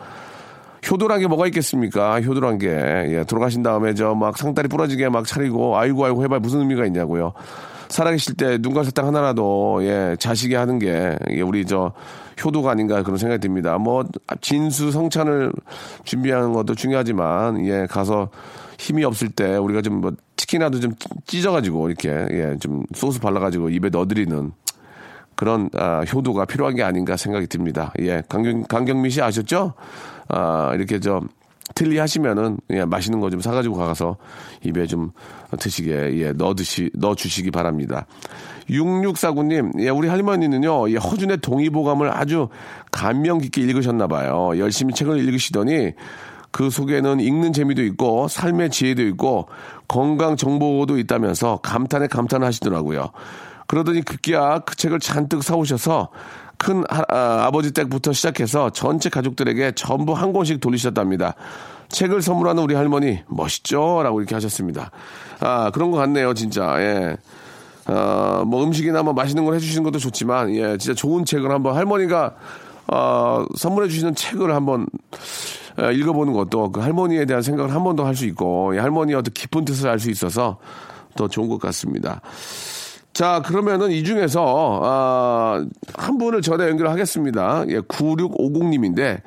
[0.90, 2.20] 효도란 게 뭐가 있겠습니까?
[2.20, 2.68] 효도란 게.
[2.68, 7.32] 예, 돌아가신 다음에 저 막 상다리 부러지게 막 차리고 아이고 아이고 해봐 무슨 의미가 있냐고요.
[7.88, 11.92] 살아계실 때 눈과 사탕 하나라도 예, 자식이 하는 게 예, 우리 저
[12.44, 13.78] 효도가 아닌가 그런 생각이 듭니다.
[13.78, 14.04] 뭐
[14.40, 15.52] 진수 성찬을
[16.04, 18.28] 준비하는 것도 중요하지만 예, 가서
[18.78, 20.92] 힘이 없을 때 우리가 좀 뭐 치킨이라도 좀
[21.26, 24.52] 찢어가지고 이렇게 예, 좀 소스 발라가지고 입에 넣어드리는
[25.34, 27.92] 그런 아, 효도가 필요한 게 아닌가 생각이 듭니다.
[28.00, 29.74] 예, 강경 강경미 씨 아셨죠?
[30.28, 31.20] 아 이렇게 저
[31.74, 34.16] 틀리 하시면은 예, 맛있는 거 좀 사가지고 가서
[34.64, 35.12] 입에 좀
[35.58, 38.06] 드시게 예, 넣어 드시 넣어 주시기 바랍니다.
[38.70, 42.48] 6649님, 예, 우리 할머니는요, 이 허준의 동의보감을 아주
[42.92, 44.50] 감명 깊게 읽으셨나 봐요.
[44.58, 45.92] 열심히 책을 읽으시더니
[46.50, 49.48] 그 속에는 읽는 재미도 있고 삶의 지혜도 있고
[49.86, 53.10] 건강 정보도 있다면서 감탄에 감탄하시더라고요.
[53.66, 56.08] 그러더니 급기야 그 책을 잔뜩 사오셔서
[56.58, 61.34] 큰 아, 버지 댁부터 시작해서 전체 가족들에게 전부 한 권씩 돌리셨답니다.
[61.88, 64.02] 책을 선물하는 우리 할머니 멋있죠?
[64.02, 64.90] 라고 이렇게 하셨습니다.
[65.40, 66.74] 아 그런 것 같네요 진짜.
[66.80, 67.16] 예.
[67.86, 72.34] 어, 뭐 음식이나 뭐 맛있는 걸 해주시는 것도 좋지만 예 진짜 좋은 책을 한번 할머니가
[72.92, 74.86] 어, 선물해 주시는 책을 한번
[75.80, 79.16] 예, 읽어보는 것도 그 할머니에 대한 생각을 한 번 더 할 수 있고 이 할머니의
[79.16, 80.58] 어떤 깊은 뜻을 알 수 있어서
[81.16, 82.20] 더 좋은 것 같습니다.
[83.18, 87.64] 자, 그러면은 이 중에서, 아, 한 분을 전화 연결하겠습니다.
[87.66, 89.22] 예, 9650님인데,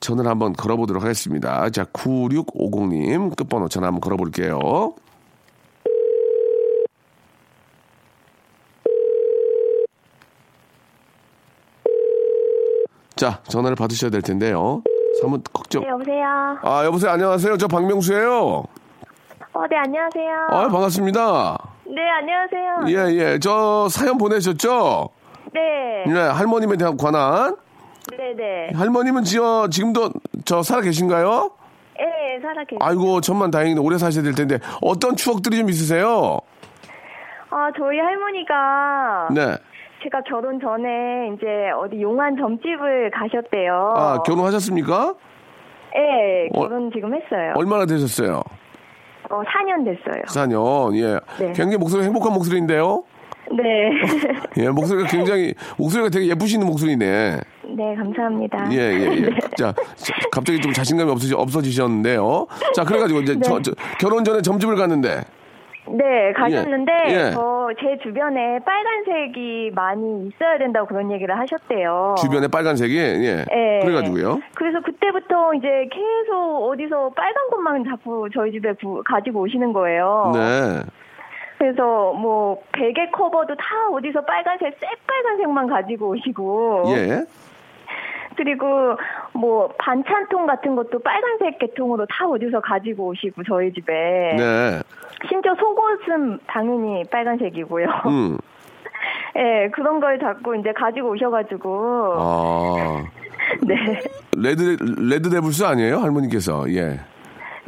[0.00, 1.70] 전화를 한번 걸어보도록 하겠습니다.
[1.70, 4.58] 자, 9650님, 끝번호 전화 한번 걸어볼게요.
[13.14, 14.82] 자, 전화를 받으셔야 될 텐데요.
[15.20, 15.82] 사뭇 걱정.
[15.82, 16.24] 네, 여보세요.
[16.62, 17.12] 아, 여보세요.
[17.12, 17.58] 안녕하세요.
[17.58, 18.64] 저 박명수예요.
[19.52, 20.48] 어, 네, 안녕하세요.
[20.50, 21.75] 아, 반갑습니다.
[21.88, 22.84] 네, 안녕하세요.
[22.88, 23.38] 예, 예.
[23.38, 25.08] 저 사연 보내셨죠?
[25.52, 26.04] 네.
[26.06, 27.56] 네, 할머님에 대한 관한.
[28.16, 28.70] 네, 네.
[28.74, 30.10] 할머님은 지어, 지금도
[30.44, 31.50] 저 살아 계신가요?
[31.98, 32.78] 네, 살아 계세요.
[32.80, 33.80] 아이고, 천만 다행이네.
[33.80, 34.58] 오래 사셔야 될 텐데.
[34.82, 36.38] 어떤 추억들이 좀 있으세요?
[37.50, 39.56] 아, 저희 할머니가 네.
[40.02, 41.46] 제가 결혼 전에 이제
[41.80, 43.94] 어디 용한 점집을 가셨대요.
[43.96, 45.14] 아, 결혼하셨습니까?
[45.94, 47.54] 네, 어, 결혼 지금 했어요.
[47.56, 48.42] 얼마나 되셨어요?
[49.30, 50.22] 어, 4년 됐어요.
[50.26, 50.96] 4년.
[50.96, 51.20] 예.
[51.38, 51.52] 네.
[51.52, 53.04] 굉장히 목소리 행복한 목소리인데요.
[53.50, 53.90] 네.
[54.64, 57.40] 예, 목소리가 굉장히 목소리가 되게 예쁘시는 목소리네.
[57.76, 58.68] 네, 감사합니다.
[58.72, 59.20] 예, 예, 예.
[59.30, 59.30] 네.
[59.56, 62.46] 자, 자, 갑자기 좀 자신감이 없어지, 없어지셨는데요.
[62.74, 63.40] 자, 그래가지고 이제 네.
[63.42, 65.22] 저, 저, 결혼 전에 점집을 갔는데.
[65.88, 67.12] 네, 가셨는데 예.
[67.12, 67.30] 예.
[67.30, 72.16] 저제 주변에 빨간색이 많이 있어야 된다고 그런 얘기를 하셨대요.
[72.18, 73.44] 주변에 빨간색이 예.
[73.52, 73.80] 예.
[73.84, 74.40] 그래가지고요.
[74.54, 80.32] 그래서 그때부터 이제 계속 어디서 빨간 것만 자꾸 저희 집에 구- 가지고 오시는 거예요.
[80.34, 80.82] 네.
[81.58, 86.84] 그래서 뭐 베개 커버도 다 어디서 빨간색, 새빨간색만 가지고 오시고.
[86.96, 87.24] 예.
[88.36, 88.66] 그리고
[89.32, 93.92] 뭐 반찬통 같은 것도 빨간색 계통으로 다 어디서 가지고 오시고 저희 집에.
[94.36, 94.80] 네.
[95.28, 97.86] 심지어 속옷은 당연히 빨간색이고요.
[98.06, 98.38] 음.
[99.36, 102.14] 예, 그런 걸 자꾸 이제 가지고 오셔가지고.
[102.18, 103.04] 아.
[103.62, 103.74] 네.
[104.36, 107.00] Red Red Devils 아니에요 할머니께서 예.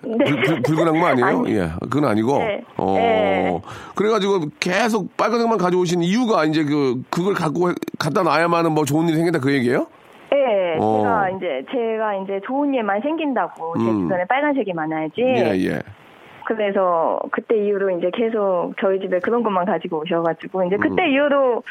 [0.03, 0.25] 네.
[0.25, 1.27] 불, 불, 붉은 악마 아니에요?
[1.45, 2.39] 아니, 예, 그건 아니고.
[2.39, 2.65] 네.
[2.77, 2.95] 어.
[2.95, 3.61] 네.
[3.95, 9.41] 그래가지고 계속 빨간색만 가져오신 이유가 이제 그 그걸 갖고 갖다 놔야만은 뭐 좋은 일이 생긴다
[9.41, 9.87] 그 얘기예요?
[10.33, 11.03] 예, 어.
[11.03, 14.03] 제가 이제 제가 이제 좋은 일만 생긴다고 제 음.
[14.03, 15.21] 주변에 빨간색이 많아야지.
[15.21, 15.81] 예, 예.
[16.49, 21.13] 그래서 그때 이후로 이제 계속 저희 집에 그런 것만 가지고 오셔가지고 이제 그때 음.
[21.13, 21.63] 이후로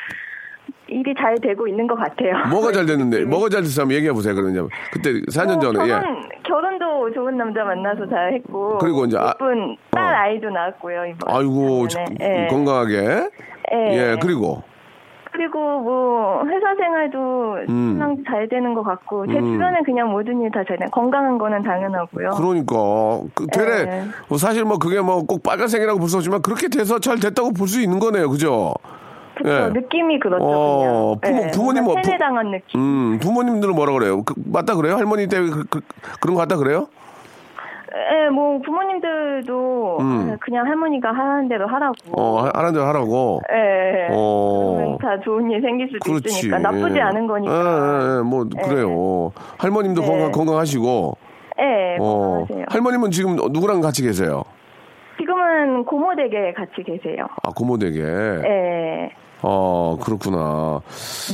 [0.88, 2.34] 일이 잘 되고 있는 것 같아요.
[2.54, 4.36] 뭐가 잘 됐는데, 뭐가 잘 됐어 한번 얘기해 보세요.
[4.36, 5.88] 그러면 그때 4년 어, 전에 예.
[5.90, 8.78] 결혼, 결혼도 좋은 남자 만나서 잘 했고.
[8.78, 10.18] 그리고 이제 아- 예쁜 딸 어.
[10.20, 11.36] 아이도 낳았고요, 이번.
[11.36, 11.88] 아이고.
[11.88, 12.48] 저- 예.
[12.52, 12.96] 건강하게.
[13.74, 13.92] 예.
[14.14, 14.62] 예, 그리고
[15.58, 17.92] 그리고 뭐 회사 생활도 음.
[17.94, 19.54] 신랑 잘 되는 것 같고 제 음.
[19.54, 20.86] 주변에 그냥 모든 일 다 잘 돼.
[20.92, 22.30] 건강한 거는 당연하고요.
[22.32, 22.76] 그러니까
[23.34, 24.04] 그 되레 예.
[24.30, 27.68] 뭐 사실 뭐 그게 뭐 꼭 빨간색이라고 볼 수 없지만 그렇게 돼서 잘 됐다고 볼
[27.68, 28.74] 수 있는 거네요, 그죠?
[29.46, 29.70] 예.
[29.70, 30.46] 느낌이 그렇죠.
[30.46, 31.16] 어.
[31.22, 32.80] 부모- 예, 부모님 뭐 세뇌당한 느낌.
[32.80, 34.24] 음, 부모님들은 뭐라 그래요?
[34.24, 34.96] 그, 맞다 그래요?
[34.96, 35.82] 할머니 때문에 그, 그,
[36.22, 36.88] 그런 거 같다 그래요?
[37.96, 40.38] 예, 뭐 부모님들도 음.
[40.42, 41.94] 그냥 할머니가 하는 대로 하라고.
[42.12, 43.42] 어, 하- 하는 대로 하라고.
[43.52, 44.08] 예.
[44.12, 44.76] 어.
[44.78, 46.28] 그러면 다 좋은 일 생길 수도 그렇지.
[46.30, 47.02] 있으니까 나쁘지 예.
[47.02, 47.54] 않은 거니까.
[47.54, 49.32] 예, 예, 예, 뭐 그래요.
[49.58, 50.08] 할머님도 네.
[50.08, 51.18] 건강 건강하시고.
[51.60, 52.04] 예, 어,
[52.46, 52.66] 건강하세요.
[52.70, 54.44] 할머님은 지금 누구랑 같이 계세요?
[55.20, 57.26] 지금은 고모 댁에 같이 계세요.
[57.44, 58.00] 아, 고모 댁에.
[58.02, 59.10] 예.
[59.44, 60.82] 어, 그렇구나.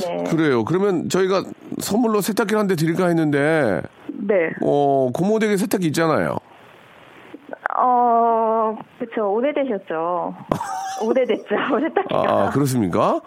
[0.06, 0.24] 네.
[0.30, 0.64] 그래요.
[0.66, 1.44] 그러면 저희가
[1.80, 3.82] 선물로 세탁기를 한대 드릴까 했는데,
[4.28, 4.50] 네.
[4.62, 6.38] 어, 고모댁에 세탁기 있잖아요.
[7.78, 9.32] 어, 그쵸.
[9.34, 10.36] 오래되셨죠.
[11.04, 11.46] 오래됐죠.
[11.82, 12.20] 세탁기가.
[12.32, 13.22] 아, 그렇습니까?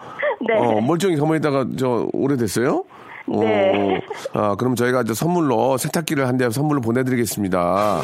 [0.47, 0.55] 네.
[0.57, 2.83] 어, 멀쩡히 가만히 있다가 저 오래됐어요?
[3.27, 4.01] 네.
[4.33, 7.59] 어, 아, 그럼 저희가 이제 선물로 세탁기를 한 대 선물로 보내드리겠습니다.
[7.59, 8.01] 아,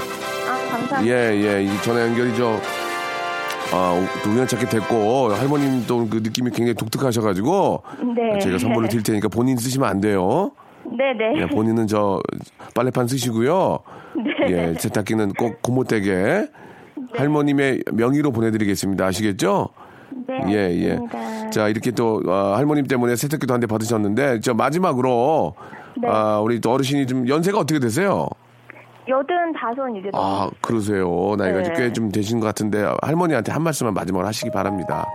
[0.71, 1.05] 감사합니다.
[1.05, 1.63] 예, 예.
[1.63, 2.57] 이 전화 연결이 저,
[3.73, 7.83] 아, 또 우연찮게 됐고, 할머님도 그 느낌이 굉장히 독특하셔가지고,
[8.15, 8.39] 네.
[8.39, 10.51] 저희가 선물을 드릴 테니까 본인 쓰시면 안 돼요.
[10.97, 11.41] 네네.
[11.41, 12.21] 예, 본인은 저
[12.75, 13.79] 빨래판 쓰시고요.
[14.15, 14.51] 네.
[14.51, 16.47] 예, 세탁기는 꼭 고모댁에
[17.15, 19.05] 할머님의 명의로 보내드리겠습니다.
[19.05, 19.69] 아시겠죠?
[20.27, 20.39] 네.
[20.49, 20.91] 예, 예.
[20.91, 21.49] 알겠습니다.
[21.49, 25.55] 자, 이렇게 또, 어, 할머님 때문에 세탁기도 한 대 받으셨는데, 저 마지막으로,
[26.01, 26.07] 네.
[26.07, 28.27] 아, 우리 또 어르신이 좀 연세가 어떻게 되세요?
[29.07, 31.35] 여든 다섯 이제 아, 그러세요.
[31.37, 31.73] 나이가 네.
[31.73, 35.05] 꽤좀 되신 것 같은데, 할머니한테 한 말씀만 마지막으로 하시기 바랍니다.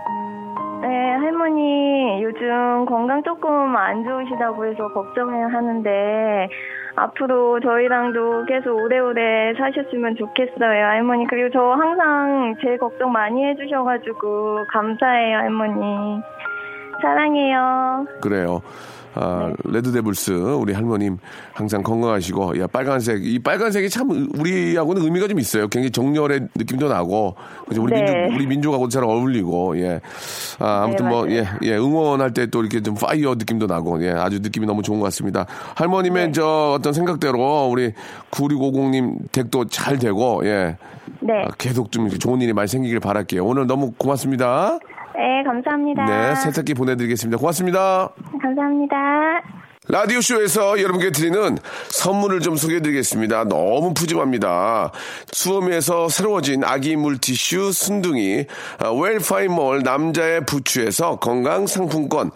[2.39, 6.47] 요즘 건강 조금 안 좋으시다고 해서 걱정을 하는데
[6.95, 11.27] 앞으로 저희랑도 계속 오래오래 사셨으면 좋겠어요, 할머니.
[11.27, 16.21] 그리고 저 항상 제 걱정 많이 해주셔가지고 감사해요, 할머니.
[17.01, 18.05] 사랑해요.
[18.21, 18.61] 그래요.
[19.15, 21.17] 아, Red Devils 우리 할머님
[21.51, 25.67] 항상 건강하시고 야 빨간색 이 빨간색이 참 우리하고는 의미가 좀 있어요.
[25.67, 27.35] 굉장히 정열의 느낌도 나고
[27.67, 28.03] 그죠 우리 네.
[28.03, 29.99] 민족 우리 민족하고도 잘 어울리고 예.
[30.59, 31.35] 아, 아무튼 네, 뭐 맞아요.
[31.35, 34.99] 예, 예 응원할 때 또 이렇게 좀 fire 느낌도 나고 예 아주 느낌이 너무 좋은
[34.99, 35.45] 것 같습니다.
[35.75, 36.31] 할머님의 네.
[36.31, 37.93] 저 어떤 생각대로 우리
[38.31, 40.77] 9650님 댁도 잘 되고 예.
[41.21, 41.33] 네.
[41.45, 43.43] 아, 계속 좀 이렇게 좋은 일이 많이 생기길 바랄게요.
[43.43, 44.77] 오늘 너무 고맙습니다.
[45.19, 46.05] 네, 감사합니다.
[46.05, 47.37] 네, 세탁기 보내드리겠습니다.
[47.37, 48.09] 고맙습니다.
[48.41, 48.95] 감사합니다.
[49.89, 51.57] 라디오쇼에서 여러분께 드리는
[51.89, 53.45] 선물을 좀 소개해드리겠습니다.
[53.45, 54.91] 너무 푸짐합니다.
[55.31, 58.45] 수오미에서 새로워진 아기 물티슈 순둥이,
[58.77, 62.29] 아, 웰파이몰 남자의 부추에서 건강상품권,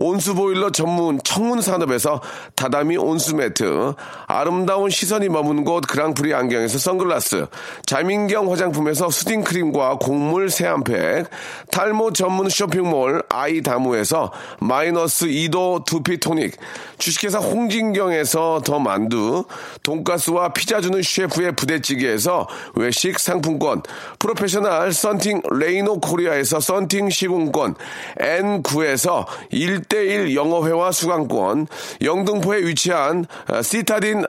[0.00, 2.22] 온수보일러 전문 청문산업에서
[2.56, 3.92] 다다미 온수매트,
[4.26, 7.46] 아름다운 시선이 머무는 곳 그랑프리 안경에서 선글라스,
[7.84, 11.28] 자민경 화장품에서 soothing 크림과 곡물 세안팩,
[11.70, 16.56] 탈모 전문 쇼핑몰 아이다무에서 마이너스 2도 두피토닉,
[16.96, 19.44] 주식회사 홍진경에서 더 만두,
[19.82, 23.82] 돈가스와 피자 주는 셰프의 부대찌개에서 외식 상품권,
[24.18, 27.74] 프로페셔널 썬팅 레이노 코리아에서 썬팅 시공권,
[28.18, 31.66] N9에서 1 대1 영어회화 수강권,
[32.02, 34.24] 영등포에 위치한 어, 시타딘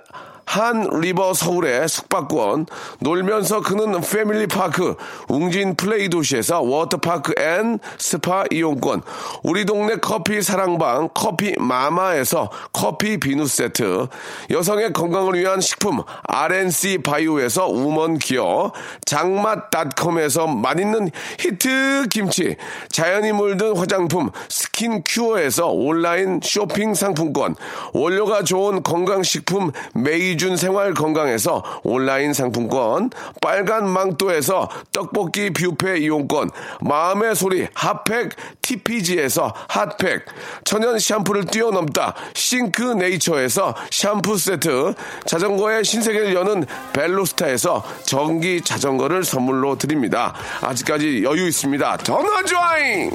[0.52, 2.66] 한 리버 서울의 숙박권,
[3.00, 4.96] 놀면서 크는 패밀리 파크,
[5.30, 9.02] 웅진 플레이 도시에서 water park and 스파 이용권,
[9.44, 14.08] 우리 동네 커피 사랑방 커피 마마에서 커피 비누 세트,
[14.50, 18.74] 여성의 건강을 위한 식품 RNC 바이오에서 우먼 기어,
[19.06, 22.58] 장맛닷컴에서 맛있는 히트 김치,
[22.90, 27.54] 자연이 물든 화장품 스킨큐어에서 온라인 쇼핑 상품권,
[27.94, 33.12] 원료가 좋은 건강식품 메이준 생활 건강에서 온라인 상품권,
[33.44, 38.32] 빨간 망토에서 떡볶이 뷔페 이용권, 마음의 소리 핫팩
[38.64, 40.26] TPG에서 핫팩,
[40.64, 44.96] 천연 샴푸를 뛰어넘다 싱크 네이처에서 샴푸 세트,
[45.28, 50.34] 자전거의 신세계를 여는 벨로스타에서 전기 자전거를 선물로 드립니다.
[50.62, 51.98] 아직까지 여유 있습니다.
[51.98, 53.12] 전화 조잉!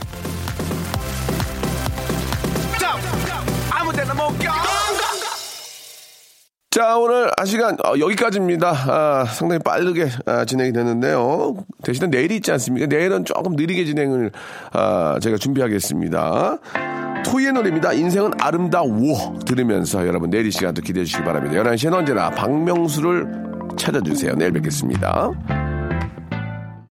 [6.77, 8.69] 자, 오늘 한 시간 어, 여기까지입니다.
[8.69, 11.57] 아, 상당히 빠르게 아, 진행이 되는데요.
[11.83, 12.87] 대신에 내일이 있지 않습니까?
[12.87, 14.31] 내일은 조금 느리게 진행을
[14.75, 16.59] 아, 제가 준비하겠습니다.
[17.25, 17.95] 토이의 노래입니다.
[17.95, 21.63] 인생은 아름다워 들으면서 여러분 내일 이 시간도 기대해 주시기 바랍니다.
[21.63, 23.27] 11시에는 언제나 박명수를
[23.79, 24.35] 찾아주세요.
[24.35, 25.76] 내일 뵙겠습니다.